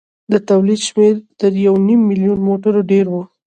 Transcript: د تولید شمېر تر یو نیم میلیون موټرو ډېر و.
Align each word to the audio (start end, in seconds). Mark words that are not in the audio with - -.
د 0.31 0.33
تولید 0.49 0.79
شمېر 0.87 1.15
تر 1.39 1.51
یو 1.65 1.75
نیم 1.87 2.01
میلیون 2.09 2.39
موټرو 2.47 2.81
ډېر 2.91 3.05
و. 3.09 3.13